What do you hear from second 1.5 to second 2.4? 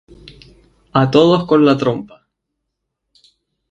la trompa